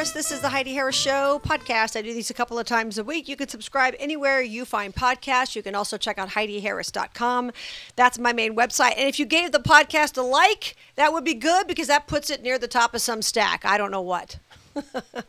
[0.00, 0.12] Harris.
[0.12, 1.94] This is the Heidi Harris Show podcast.
[1.94, 3.28] I do these a couple of times a week.
[3.28, 5.54] You can subscribe anywhere you find podcasts.
[5.54, 7.52] You can also check out HeidiHarris.com.
[7.96, 8.94] That's my main website.
[8.96, 12.30] And if you gave the podcast a like, that would be good because that puts
[12.30, 13.62] it near the top of some stack.
[13.66, 14.38] I don't know what.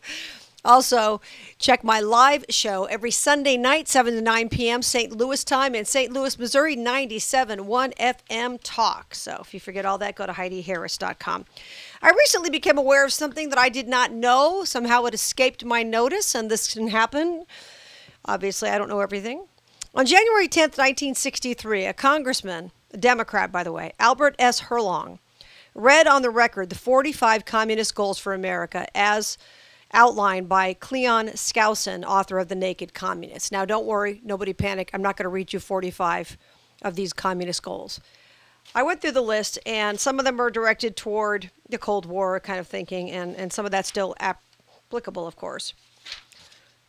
[0.63, 1.21] Also,
[1.57, 4.83] check my live show every Sunday night, 7 to 9 p.m.
[4.83, 5.11] St.
[5.11, 6.13] Louis time in St.
[6.13, 9.15] Louis, Missouri, 97.1 FM Talk.
[9.15, 11.45] So if you forget all that, go to HeidiHarris.com.
[12.03, 14.63] I recently became aware of something that I did not know.
[14.63, 17.45] Somehow it escaped my notice, and this can happen.
[18.25, 19.45] Obviously, I don't know everything.
[19.93, 24.61] On January 10th, 1963, a congressman, a Democrat, by the way, Albert S.
[24.61, 25.19] Herlong,
[25.75, 29.37] read on the record the 45 communist goals for America as
[29.93, 33.51] outlined by Cleon Skousen, author of The Naked Communist.
[33.51, 34.89] Now, don't worry, nobody panic.
[34.93, 36.37] I'm not going to read you 45
[36.81, 37.99] of these communist goals.
[38.73, 42.39] I went through the list, and some of them are directed toward the Cold War
[42.39, 45.73] kind of thinking, and, and some of that's still applicable, of course.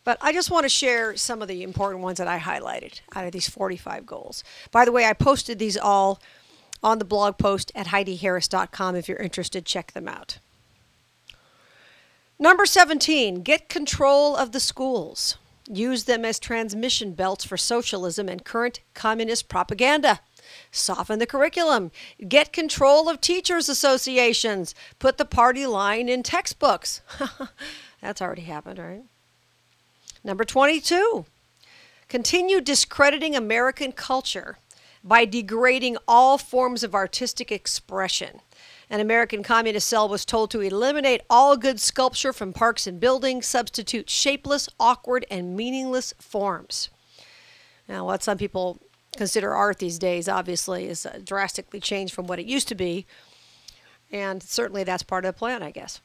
[0.03, 3.25] But I just want to share some of the important ones that I highlighted out
[3.25, 4.43] of these 45 goals.
[4.71, 6.21] By the way, I posted these all
[6.81, 8.95] on the blog post at HeidiHarris.com.
[8.95, 10.39] If you're interested, check them out.
[12.37, 15.37] Number 17, get control of the schools.
[15.69, 20.19] Use them as transmission belts for socialism and current communist propaganda.
[20.71, 21.91] Soften the curriculum.
[22.27, 24.73] Get control of teachers' associations.
[24.99, 27.01] Put the party line in textbooks.
[28.01, 29.03] That's already happened, right?
[30.23, 31.25] Number 22,
[32.07, 34.57] continue discrediting American culture
[35.03, 38.39] by degrading all forms of artistic expression.
[38.89, 43.47] An American communist cell was told to eliminate all good sculpture from parks and buildings,
[43.47, 46.89] substitute shapeless, awkward, and meaningless forms.
[47.87, 48.79] Now, what some people
[49.17, 53.05] consider art these days obviously is uh, drastically changed from what it used to be.
[54.11, 56.01] And certainly that's part of the plan, I guess.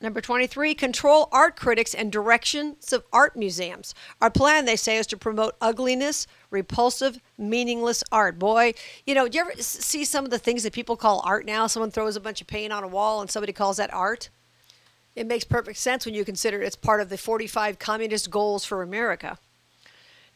[0.00, 3.94] Number 23, control art critics and directions of art museums.
[4.20, 8.38] Our plan, they say, is to promote ugliness, repulsive, meaningless art.
[8.38, 8.74] Boy,
[9.06, 11.66] you know, do you ever see some of the things that people call art now?
[11.66, 14.28] Someone throws a bunch of paint on a wall and somebody calls that art.
[15.14, 18.82] It makes perfect sense when you consider it's part of the 45 communist goals for
[18.82, 19.38] America.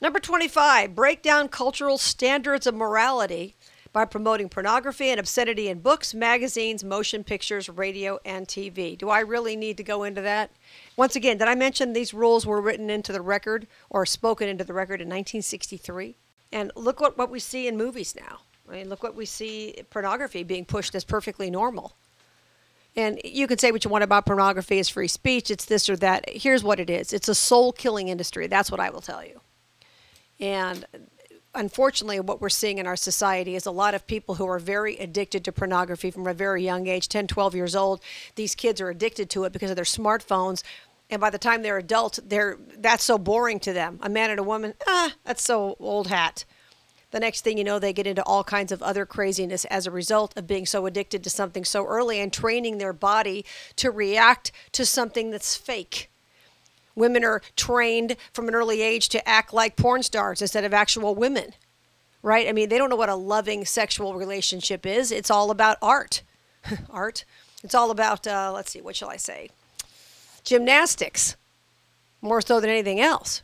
[0.00, 3.56] Number 25, break down cultural standards of morality
[3.92, 8.97] by promoting pornography and obscenity in books, magazines, motion pictures, radio, and TV.
[8.97, 10.53] Do I really need to go into that?
[10.97, 14.62] Once again, did I mention these rules were written into the record or spoken into
[14.62, 16.16] the record in 1963?
[16.53, 18.38] And look what, what we see in movies now.
[18.69, 21.94] I mean, look what we see pornography being pushed as perfectly normal.
[22.94, 25.97] And you can say what you want about pornography as free speech, it's this or
[25.97, 26.28] that.
[26.28, 28.47] Here's what it is it's a soul killing industry.
[28.47, 29.41] That's what I will tell you.
[30.41, 30.87] And
[31.54, 34.97] unfortunately, what we're seeing in our society is a lot of people who are very
[34.97, 38.00] addicted to pornography from a very young age 10, 12 years old.
[38.37, 40.62] These kids are addicted to it because of their smartphones.
[41.10, 43.99] And by the time they're adults, they're that's so boring to them.
[44.03, 46.44] A man and a woman, ah, that's so old hat.
[47.10, 49.91] The next thing you know, they get into all kinds of other craziness as a
[49.91, 54.53] result of being so addicted to something so early and training their body to react
[54.72, 56.10] to something that's fake.
[56.98, 61.14] Women are trained from an early age to act like porn stars instead of actual
[61.14, 61.54] women,
[62.22, 62.48] right?
[62.48, 65.12] I mean, they don't know what a loving sexual relationship is.
[65.12, 66.22] It's all about art.
[66.91, 67.25] art.
[67.62, 69.50] It's all about, uh, let's see, what shall I say?
[70.44, 71.37] Gymnastics,
[72.20, 73.42] more so than anything else.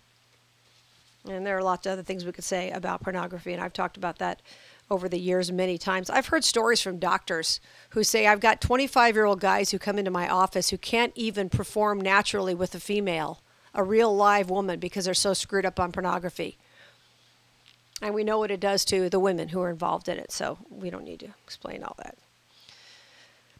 [1.28, 3.96] And there are lots of other things we could say about pornography, and I've talked
[3.96, 4.42] about that
[4.90, 6.10] over the years many times.
[6.10, 7.60] I've heard stories from doctors
[7.90, 11.12] who say, I've got 25 year old guys who come into my office who can't
[11.14, 13.40] even perform naturally with a female
[13.74, 16.56] a real live woman because they're so screwed up on pornography.
[18.00, 20.58] And we know what it does to the women who are involved in it, so
[20.70, 22.16] we don't need to explain all that.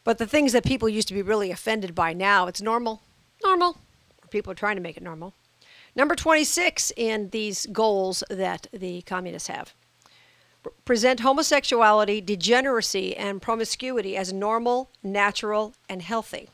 [0.03, 3.01] But the things that people used to be really offended by now, it's normal.
[3.43, 3.77] Normal.
[4.29, 5.33] People are trying to make it normal.
[5.95, 9.73] Number 26 in these goals that the communists have
[10.83, 16.49] present homosexuality, degeneracy, and promiscuity as normal, natural, and healthy.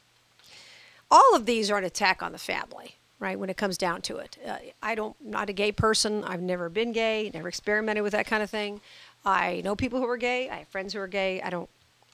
[1.10, 3.39] All of these are an attack on the family right?
[3.39, 6.23] When it comes down to it, uh, I don't, not a gay person.
[6.25, 8.81] I've never been gay, never experimented with that kind of thing.
[9.23, 10.50] I know people who are gay.
[10.50, 11.39] I have friends who are gay.
[11.41, 11.69] I don't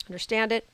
[0.07, 0.69] understand it.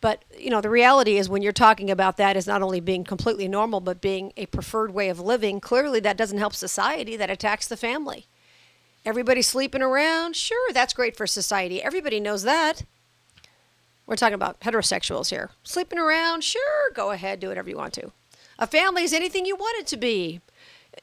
[0.00, 3.04] But, you know, the reality is when you're talking about that as not only being
[3.04, 7.30] completely normal, but being a preferred way of living, clearly that doesn't help society, that
[7.30, 8.26] attacks the family.
[9.04, 10.34] Everybody sleeping around?
[10.34, 11.82] Sure, that's great for society.
[11.82, 12.84] Everybody knows that.
[14.06, 15.50] We're talking about heterosexuals here.
[15.62, 16.42] Sleeping around?
[16.42, 18.12] Sure, go ahead, do whatever you want to.
[18.58, 20.40] A family is anything you want it to be.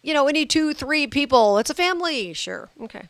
[0.02, 2.34] You know, any two, three people, it's a family.
[2.34, 2.70] Sure.
[2.82, 3.08] Okay.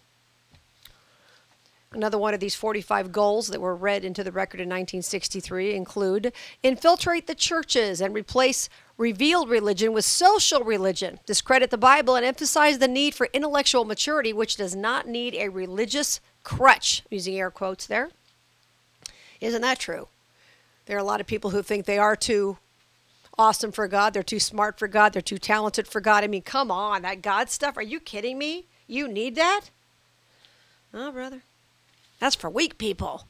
[1.92, 6.34] Another one of these 45 goals that were read into the record in 1963 include
[6.62, 12.80] infiltrate the churches and replace revealed religion with social religion, discredit the Bible, and emphasize
[12.80, 17.88] the need for intellectual maturity, which does not need a religious crutch, using air quotes
[17.88, 18.10] there.
[19.40, 20.10] Isn't that true?
[20.88, 22.58] There are a lot of people who think they are too
[23.38, 26.24] awesome for God, they're too smart for God, they're too talented for God.
[26.24, 28.66] I mean, come on, that God stuff, are you kidding me?
[28.88, 29.62] You need that?
[30.94, 31.42] Oh, brother.
[32.20, 33.28] That's for weak people.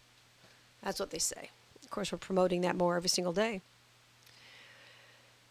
[0.84, 1.50] That's what they say.
[1.84, 3.62] Of course, we're promoting that more every single day.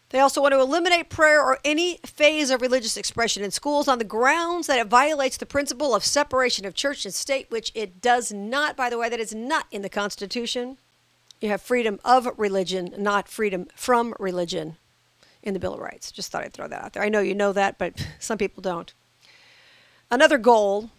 [0.09, 3.97] They also want to eliminate prayer or any phase of religious expression in schools on
[3.97, 8.01] the grounds that it violates the principle of separation of church and state, which it
[8.01, 10.77] does not, by the way, that is not in the Constitution.
[11.41, 14.77] You have freedom of religion, not freedom from religion
[15.43, 16.11] in the Bill of Rights.
[16.11, 17.03] Just thought I'd throw that out there.
[17.03, 18.93] I know you know that, but some people don't.
[20.09, 20.89] Another goal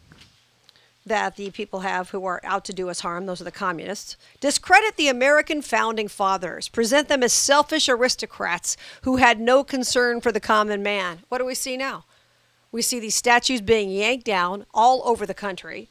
[1.04, 4.16] that the people have who are out to do us harm, those are the communists,
[4.40, 10.32] discredit the American founding fathers, present them as selfish aristocrats who had no concern for
[10.32, 11.20] the common man.
[11.28, 12.04] What do we see now?
[12.72, 15.88] We see these statues being yanked down all over the country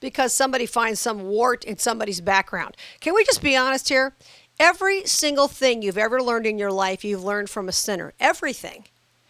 [0.00, 2.76] because somebody finds some wart in somebody's background.
[3.00, 4.14] Can we just be honest here?
[4.58, 8.12] Every single thing you've ever learned in your life, you've learned from a sinner.
[8.18, 8.84] Everything.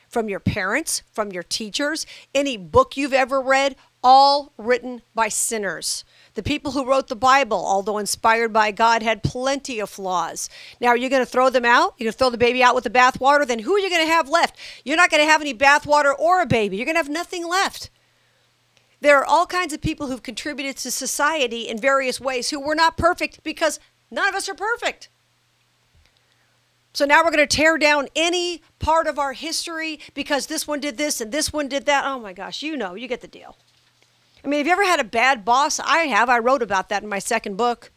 [0.08, 6.04] From your parents, from your teachers, any book you've ever read, all written by sinners.
[6.34, 10.48] The people who wrote the Bible, although inspired by God, had plenty of flaws.
[10.80, 11.94] Now, are you going to throw them out?
[11.98, 13.46] You're going to throw the baby out with the bathwater?
[13.46, 14.56] Then who are you going to have left?
[14.84, 16.76] You're not going to have any bathwater or a baby.
[16.76, 17.90] You're going to have nothing left.
[19.00, 22.74] There are all kinds of people who've contributed to society in various ways who were
[22.74, 23.80] not perfect because
[24.10, 25.08] none of us are perfect.
[26.92, 30.80] So now we're going to tear down any part of our history because this one
[30.80, 32.04] did this and this one did that.
[32.04, 33.56] Oh my gosh, you know, you get the deal.
[34.44, 35.78] I mean, have you ever had a bad boss?
[35.78, 36.28] I have.
[36.28, 37.92] I wrote about that in my second book.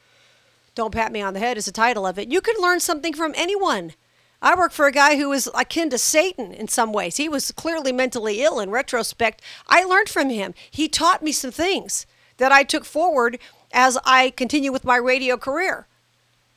[0.76, 2.32] Don't Pat Me on the Head is the title of it.
[2.32, 3.94] You can learn something from anyone.
[4.44, 7.16] I work for a guy who was akin to Satan in some ways.
[7.16, 9.42] He was clearly mentally ill in retrospect.
[9.70, 10.54] I learned from him.
[10.70, 12.06] He taught me some things
[12.38, 13.40] that I took forward
[13.72, 15.88] as I continue with my radio career.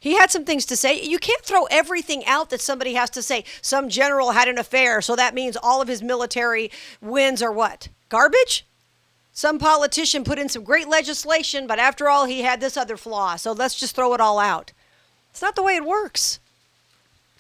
[0.01, 1.01] He had some things to say.
[1.01, 3.45] You can't throw everything out that somebody has to say.
[3.63, 7.89] Some general had an affair, so that means all of his military wins are what?
[8.09, 8.67] Garbage?
[9.33, 13.37] Some politician put in some great legislation, but after all, he had this other flaw.
[13.37, 14.73] So let's just throw it all out.
[15.31, 16.41] It's not the way it works.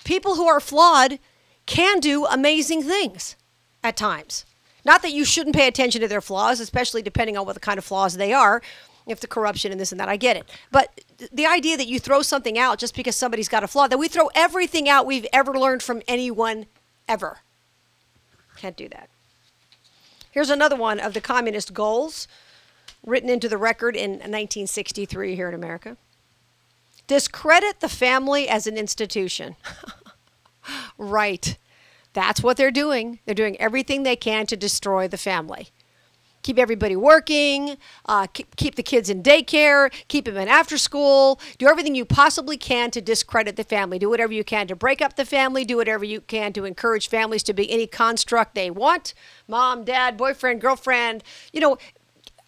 [0.07, 1.19] People who are flawed
[1.67, 3.35] can do amazing things
[3.83, 4.45] at times.
[4.85, 7.77] Not that you shouldn't pay attention to their flaws, especially depending on what the kind
[7.77, 8.63] of flaws they are,
[9.09, 10.49] if the corruption and this and that, I get it.
[10.71, 11.01] But
[11.33, 14.07] the idea that you throw something out just because somebody's got a flaw, that we
[14.07, 16.67] throw everything out we've ever learned from anyone
[17.09, 17.39] ever.
[18.57, 19.09] Can't do that.
[20.31, 22.29] Here's another one of the communist goals
[23.05, 25.97] written into the record in 1963 here in America
[27.07, 29.57] discredit the family as an institution.
[30.99, 31.57] right.
[32.13, 33.21] That's what they're doing.
[33.25, 35.71] They're doing everything they can to destroy the family
[36.47, 37.77] keep everybody working,
[38.07, 42.05] uh, keep, keep the kids in daycare, keep them in after school, do everything you
[42.05, 43.99] possibly can to discredit the family.
[43.99, 47.09] Do whatever you can to break up the family, do whatever you can to encourage
[47.09, 49.13] families to be any construct they want
[49.49, 51.25] mom, dad, boyfriend, girlfriend.
[51.53, 51.79] You know,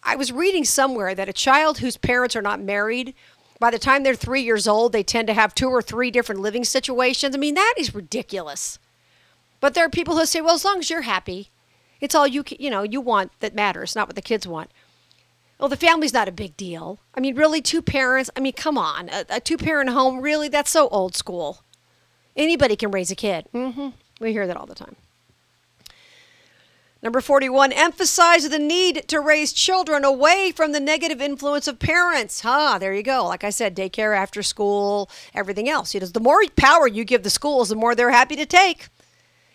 [0.01, 3.13] I was reading somewhere that a child whose parents are not married,
[3.59, 6.41] by the time they're three years old, they tend to have two or three different
[6.41, 7.35] living situations.
[7.35, 8.79] I mean, that is ridiculous.
[9.59, 11.49] But there are people who say, well, as long as you're happy,
[11.99, 14.71] it's all you you know you want that matters, not what the kids want.
[15.59, 16.99] Well, the family's not a big deal.
[17.13, 18.29] I mean, really, two parents.
[18.37, 20.21] I mean, come on, a, a two-parent home.
[20.21, 21.63] Really, that's so old school.
[22.37, 23.45] Anybody can raise a kid.
[23.53, 23.89] Mm-hmm.
[24.21, 24.95] We hear that all the time.
[27.01, 32.41] Number 41, emphasize the need to raise children away from the negative influence of parents.
[32.41, 33.25] Huh, there you go.
[33.25, 35.93] Like I said, daycare, after school, everything else.
[35.93, 38.89] You know, the more power you give the schools, the more they're happy to take.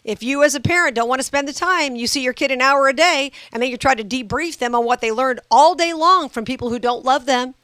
[0.05, 2.51] If you, as a parent, don't want to spend the time, you see your kid
[2.51, 5.41] an hour a day, and then you try to debrief them on what they learned
[5.51, 7.55] all day long from people who don't love them,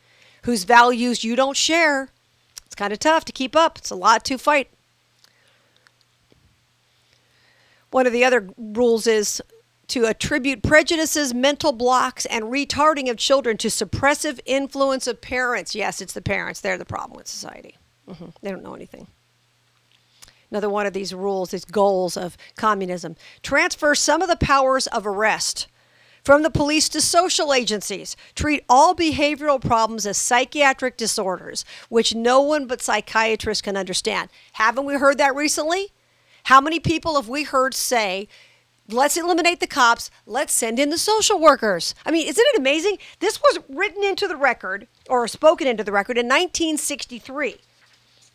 [0.42, 2.10] whose values you don't share.
[2.66, 3.78] It's kind of tough to keep up.
[3.78, 4.70] It's a lot to fight.
[7.90, 9.42] One of the other rules is
[9.90, 15.74] to attribute prejudices, mental blocks, and retarding of children to suppressive influence of parents.
[15.74, 16.60] Yes, it's the parents.
[16.60, 17.76] They're the problem with society.
[18.08, 18.26] Mm-hmm.
[18.42, 19.08] They don't know anything.
[20.50, 23.16] Another one of these rules, these goals of communism.
[23.42, 25.68] Transfer some of the powers of arrest
[26.22, 28.16] from the police to social agencies.
[28.34, 34.28] Treat all behavioral problems as psychiatric disorders, which no one but psychiatrists can understand.
[34.54, 35.92] Haven't we heard that recently?
[36.44, 38.28] How many people have we heard say
[38.92, 40.10] Let's eliminate the cops.
[40.26, 41.94] Let's send in the social workers.
[42.04, 42.98] I mean, isn't it amazing?
[43.20, 47.56] This was written into the record or spoken into the record in 1963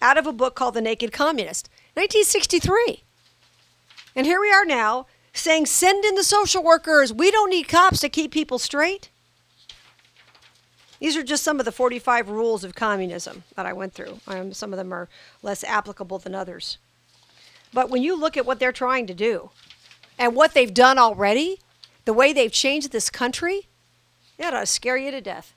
[0.02, 1.70] out of a book called The Naked Communist.
[1.96, 3.04] 1963.
[4.16, 7.12] And here we are now saying, send in the social workers.
[7.12, 9.10] We don't need cops to keep people straight.
[11.00, 14.20] These are just some of the 45 rules of communism that I went through.
[14.28, 15.10] Um, some of them are
[15.44, 16.78] less applicable than others.
[17.74, 19.50] But when you look at what they're trying to do
[20.18, 21.60] and what they've done already,
[22.06, 23.68] the way they've changed this country,
[24.38, 25.54] that ought to scare you to death.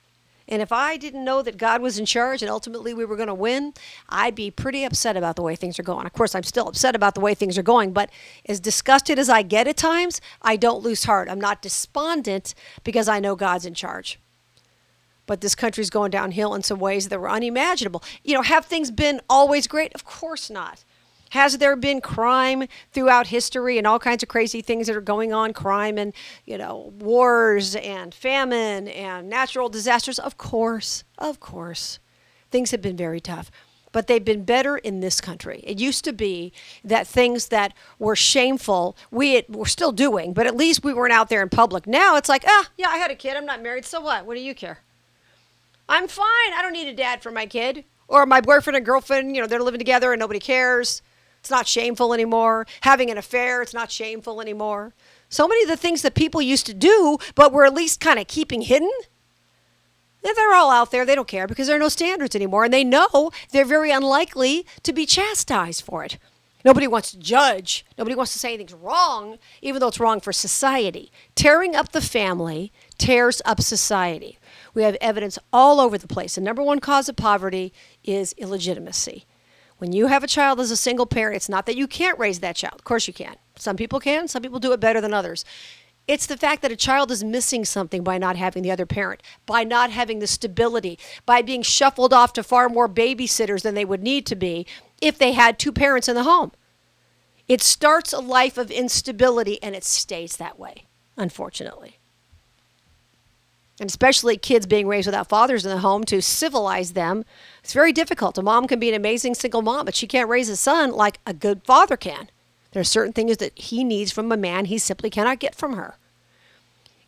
[0.51, 3.27] And if I didn't know that God was in charge and ultimately we were going
[3.27, 3.73] to win,
[4.09, 6.07] I'd be pretty upset about the way things are going.
[6.07, 8.09] Of course, I'm still upset about the way things are going, but
[8.47, 11.29] as disgusted as I get at times, I don't lose heart.
[11.29, 14.19] I'm not despondent because I know God's in charge.
[15.27, 18.03] But this country's going downhill in some ways that were unimaginable.
[18.23, 19.93] You know, have things been always great?
[19.93, 20.83] Of course not.
[21.29, 25.31] Has there been crime throughout history and all kinds of crazy things that are going
[25.31, 25.53] on?
[25.53, 26.13] Crime and,
[26.45, 30.19] you know, wars and famine and natural disasters?
[30.19, 31.03] Of course.
[31.17, 31.99] Of course.
[32.51, 33.51] Things have been very tough.
[33.91, 35.61] But they've been better in this country.
[35.63, 40.55] It used to be that things that were shameful, we were still doing, but at
[40.55, 41.87] least we weren't out there in public.
[41.87, 43.35] Now it's like, ah, yeah, I had a kid.
[43.35, 43.85] I'm not married.
[43.85, 44.25] So what?
[44.27, 44.79] What do you care?
[45.87, 46.53] I'm fine.
[46.55, 47.83] I don't need a dad for my kid.
[48.07, 51.01] Or my boyfriend and girlfriend, you know, they're living together and nobody cares.
[51.39, 52.67] It's not shameful anymore.
[52.81, 54.93] Having an affair, it's not shameful anymore.
[55.29, 58.19] So many of the things that people used to do, but were at least kind
[58.19, 58.91] of keeping hidden,
[60.23, 61.05] eh, they're all out there.
[61.05, 62.65] They don't care because there are no standards anymore.
[62.65, 66.17] And they know they're very unlikely to be chastised for it.
[66.65, 67.85] Nobody wants to judge.
[67.97, 71.09] Nobody wants to say anything's wrong, even though it's wrong for society.
[71.35, 74.37] Tearing up the family tears up society.
[74.73, 76.35] We have evidence all over the place.
[76.35, 77.71] The number one cause of poverty
[78.03, 79.25] is illegitimacy.
[79.79, 82.41] When you have a child as a single parent, it's not that you can't raise
[82.41, 82.75] that child.
[82.75, 83.35] Of course you can.
[83.55, 85.45] Some people can, some people do it better than others.
[86.05, 89.23] It's the fact that a child is missing something by not having the other parent,
[89.45, 93.85] by not having the stability, by being shuffled off to far more babysitters than they
[93.85, 94.65] would need to be
[95.01, 96.51] if they had two parents in the home.
[97.47, 101.98] It starts a life of instability and it stays that way, unfortunately
[103.79, 107.23] and especially kids being raised without fathers in the home to civilize them
[107.63, 108.37] it's very difficult.
[108.37, 111.19] A mom can be an amazing single mom but she can't raise a son like
[111.25, 112.29] a good father can.
[112.71, 115.73] There are certain things that he needs from a man he simply cannot get from
[115.73, 115.95] her.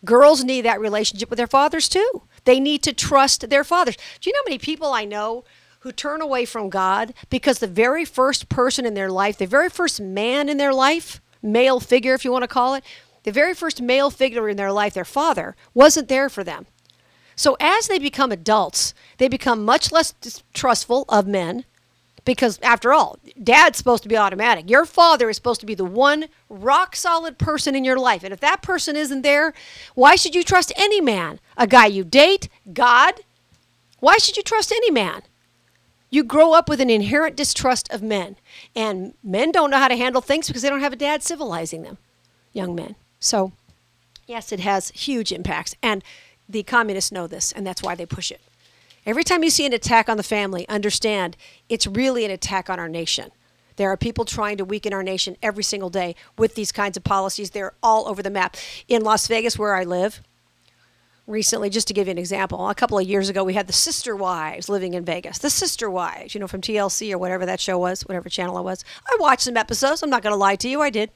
[0.03, 2.23] Girls need that relationship with their fathers too.
[2.45, 3.97] They need to trust their fathers.
[4.19, 5.43] Do you know how many people i know
[5.81, 9.69] who turn away from god because the very first person in their life the very
[9.69, 12.83] first man in their life male figure if you want to call it
[13.23, 16.65] the very first male figure in their life, their father, wasn't there for them.
[17.35, 21.65] So as they become adults, they become much less distrustful of men
[22.23, 24.69] because, after all, dad's supposed to be automatic.
[24.69, 28.23] Your father is supposed to be the one rock solid person in your life.
[28.23, 29.53] And if that person isn't there,
[29.95, 31.39] why should you trust any man?
[31.57, 32.47] A guy you date?
[32.71, 33.21] God?
[33.99, 35.23] Why should you trust any man?
[36.11, 38.35] You grow up with an inherent distrust of men.
[38.75, 41.83] And men don't know how to handle things because they don't have a dad civilizing
[41.83, 41.97] them,
[42.53, 42.95] young men.
[43.21, 43.53] So,
[44.27, 45.75] yes, it has huge impacts.
[45.81, 46.03] And
[46.49, 48.41] the communists know this, and that's why they push it.
[49.05, 51.37] Every time you see an attack on the family, understand
[51.69, 53.31] it's really an attack on our nation.
[53.77, 57.03] There are people trying to weaken our nation every single day with these kinds of
[57.03, 57.51] policies.
[57.51, 58.57] They're all over the map.
[58.87, 60.21] In Las Vegas, where I live,
[61.25, 63.73] recently, just to give you an example, a couple of years ago, we had the
[63.73, 65.39] sister wives living in Vegas.
[65.39, 68.63] The sister wives, you know, from TLC or whatever that show was, whatever channel it
[68.63, 68.83] was.
[69.07, 70.03] I watched some episodes.
[70.03, 71.11] I'm not going to lie to you, I did.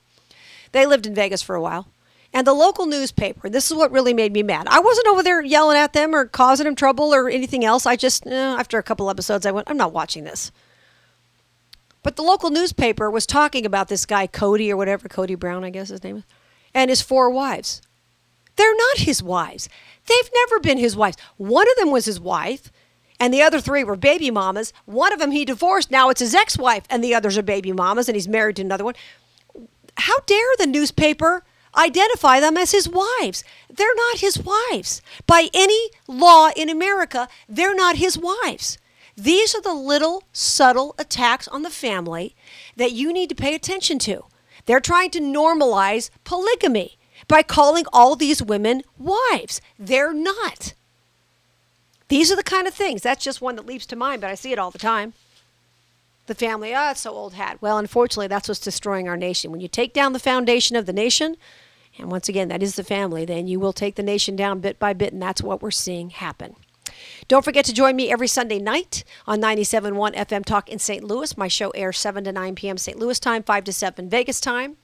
[0.71, 1.87] They lived in Vegas for a while.
[2.35, 4.67] And the local newspaper, this is what really made me mad.
[4.67, 7.85] I wasn't over there yelling at them or causing them trouble or anything else.
[7.85, 10.51] I just, eh, after a couple episodes, I went, I'm not watching this.
[12.03, 15.69] But the local newspaper was talking about this guy, Cody or whatever, Cody Brown, I
[15.69, 16.23] guess his name is,
[16.73, 17.81] and his four wives.
[18.57, 19.69] They're not his wives.
[20.07, 21.15] They've never been his wives.
[21.37, 22.69] One of them was his wife,
[23.17, 24.73] and the other three were baby mamas.
[24.83, 25.89] One of them he divorced.
[25.89, 28.61] Now it's his ex wife, and the others are baby mamas, and he's married to
[28.61, 28.95] another one.
[29.95, 33.43] How dare the newspaper identify them as his wives.
[33.69, 35.01] They're not his wives.
[35.27, 38.77] By any law in America, they're not his wives.
[39.17, 42.35] These are the little subtle attacks on the family
[42.75, 44.25] that you need to pay attention to.
[44.65, 49.61] They're trying to normalize polygamy by calling all these women wives.
[49.79, 50.73] They're not.
[52.07, 53.01] These are the kind of things.
[53.01, 55.13] That's just one that leaps to mind, but I see it all the time.
[56.27, 57.59] The family, oh, it's so old hat.
[57.61, 59.51] Well, unfortunately, that's what's destroying our nation.
[59.51, 61.35] When you take down the foundation of the nation,
[61.99, 63.25] and once again, that is the family.
[63.25, 66.09] Then you will take the nation down bit by bit, and that's what we're seeing
[66.09, 66.55] happen.
[67.27, 71.03] Don't forget to join me every Sunday night on 97.1 FM Talk in St.
[71.03, 71.37] Louis.
[71.37, 72.77] My show airs 7 to 9 p.m.
[72.77, 72.97] St.
[72.97, 74.77] Louis time, 5 to 7 Vegas time.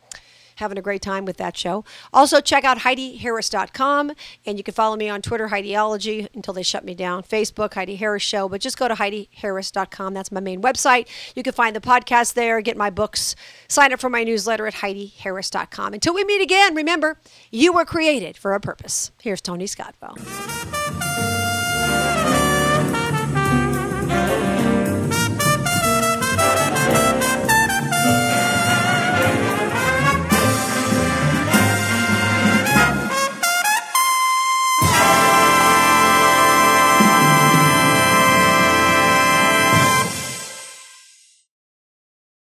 [0.62, 1.84] Having a great time with that show.
[2.14, 4.12] Also, check out HeidiHarris.com,
[4.46, 7.24] and you can follow me on Twitter, Heidiology, until they shut me down.
[7.24, 10.14] Facebook, Heidi Harris Show, but just go to HeidiHarris.com.
[10.14, 11.08] That's my main website.
[11.36, 13.36] You can find the podcast there, get my books,
[13.68, 15.94] sign up for my newsletter at HeidiHarris.com.
[15.94, 17.20] Until we meet again, remember,
[17.52, 19.12] you were created for a purpose.
[19.22, 20.81] Here's Tony Scottville.